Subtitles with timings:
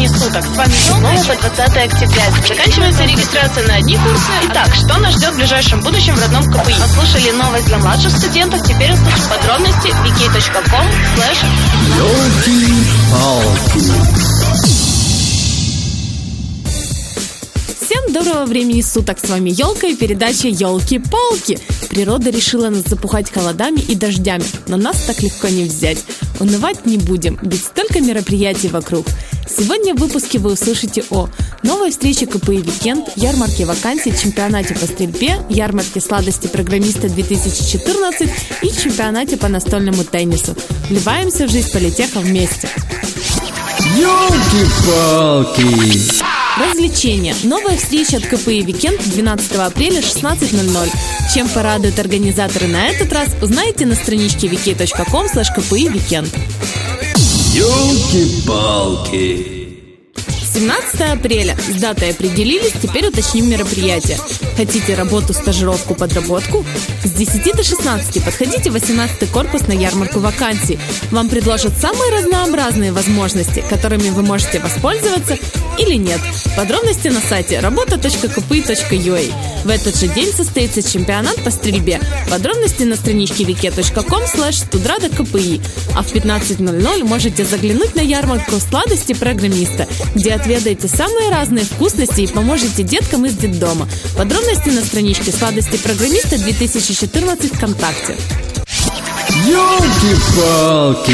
[0.00, 0.44] времени суток.
[0.44, 2.30] С вами снова по 20 октября.
[2.48, 4.30] Заканчивается регистрация на одни курсы.
[4.50, 6.74] Итак, что нас ждет в ближайшем будущем в родном КПИ?
[6.80, 8.62] Послушали новость для младших студентов.
[8.62, 10.86] Теперь услышим подробности wiki.com
[17.90, 19.18] Всем доброго времени суток!
[19.18, 21.58] С вами Елка и передача Елки-палки.
[21.88, 26.04] Природа решила нас запухать холодами и дождями, но нас так легко не взять.
[26.38, 29.06] Унывать не будем, ведь столько мероприятий вокруг.
[29.48, 31.28] Сегодня в выпуске вы услышите о
[31.64, 38.30] новой встрече КПИ «Weekend», ярмарке вакансий, чемпионате по стрельбе, ярмарке сладости программиста 2014
[38.62, 40.54] и чемпионате по настольному теннису.
[40.88, 42.68] Вливаемся в жизнь политеха вместе.
[43.98, 45.64] Елки-палки!
[46.60, 47.34] Развлечения.
[47.42, 50.90] Новая встреча от КПИ «Weekend» 12 апреля 16.00.
[51.32, 56.28] Чем порадуют организаторы на этот раз, узнаете на страничке vk.com kpi weekend.
[57.54, 59.59] Елки-палки!
[60.52, 61.56] 17 апреля.
[61.56, 64.18] С датой определились, теперь уточним мероприятие.
[64.56, 66.64] Хотите работу, стажировку, подработку?
[67.04, 70.78] С 10 до 16 подходите в 18 корпус на ярмарку вакансий.
[71.10, 75.38] Вам предложат самые разнообразные возможности, которыми вы можете воспользоваться
[75.78, 76.20] или нет.
[76.56, 79.32] Подробности на сайте работа.kpi.ua.
[79.64, 82.00] В этот же день состоится чемпионат по стрельбе.
[82.28, 85.60] Подробности на страничке wiki.com studrada.kpi.
[85.96, 92.26] А в 15.00 можете заглянуть на ярмарку сладости программиста, где отведаете самые разные вкусности и
[92.26, 93.86] поможете деткам из детдома.
[94.16, 98.16] Подробности на страничке сладости программиста 2014 ВКонтакте.
[99.46, 101.10] Елки-палки!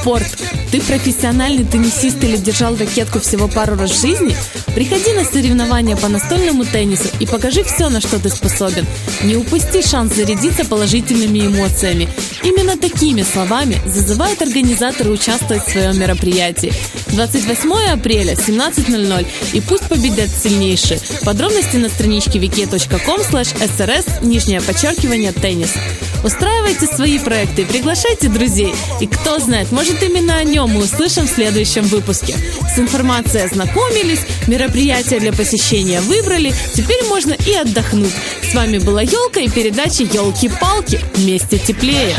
[0.00, 0.26] Спорт.
[0.72, 4.36] Ты профессиональный теннисист или держал ракетку всего пару раз в жизни?
[4.74, 8.86] Приходи на соревнования по настольному теннису и покажи все, на что ты способен.
[9.22, 12.08] Не упусти шанс зарядиться положительными эмоциями.
[12.42, 16.72] Именно такими словами зазывают организаторы участвовать в своем мероприятии.
[17.08, 19.26] 28 апреля, 17.00.
[19.52, 21.00] И пусть победят сильнейшие.
[21.24, 25.74] Подробности на страничке wiki.com srs, нижнее подчеркивание, теннис.
[26.22, 28.74] Устраивайте свои проекты, приглашайте друзей.
[29.00, 32.36] И кто знает, может именно о нем мы услышим в следующем выпуске.
[32.74, 38.12] С информацией ознакомились, мероприятия для посещения выбрали, теперь можно и отдохнуть.
[38.50, 41.00] С вами была Елка и передача Елки-палки.
[41.14, 42.14] Вместе теплее.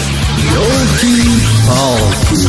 [0.54, 2.42] Елки-палки!